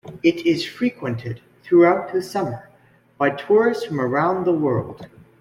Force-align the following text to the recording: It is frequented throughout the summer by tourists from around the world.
It 0.23 0.47
is 0.47 0.65
frequented 0.65 1.41
throughout 1.61 2.11
the 2.11 2.23
summer 2.23 2.71
by 3.19 3.29
tourists 3.35 3.85
from 3.85 4.01
around 4.01 4.45
the 4.45 4.51
world. 4.51 5.07